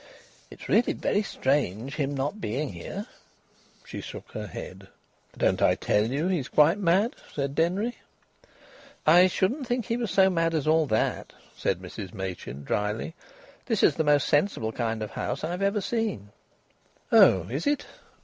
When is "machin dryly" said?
12.15-13.13